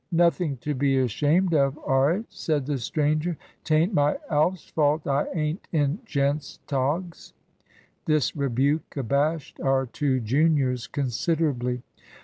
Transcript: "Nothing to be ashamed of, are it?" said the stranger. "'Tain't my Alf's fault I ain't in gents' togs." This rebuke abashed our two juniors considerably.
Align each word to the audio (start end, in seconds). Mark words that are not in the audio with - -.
"Nothing 0.11 0.57
to 0.61 0.73
be 0.73 0.97
ashamed 0.97 1.53
of, 1.53 1.77
are 1.85 2.11
it?" 2.13 2.25
said 2.27 2.65
the 2.65 2.79
stranger. 2.79 3.37
"'Tain't 3.63 3.93
my 3.93 4.17
Alf's 4.31 4.65
fault 4.67 5.05
I 5.05 5.27
ain't 5.35 5.67
in 5.71 5.99
gents' 6.05 6.57
togs." 6.65 7.33
This 8.05 8.35
rebuke 8.35 8.97
abashed 8.97 9.59
our 9.61 9.85
two 9.85 10.19
juniors 10.19 10.87
considerably. 10.87 11.83